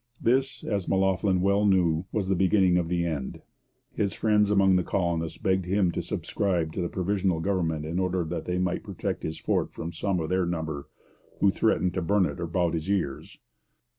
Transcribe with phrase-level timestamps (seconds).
[0.19, 3.39] This, as M'Loughlin well knew, was the beginning of the end.
[3.93, 8.23] His friends among the colonists begged him to subscribe to the provisional government in order
[8.23, 10.89] that they might protect his fort from some of their number
[11.39, 13.37] who threatened to 'burn it about his ears.'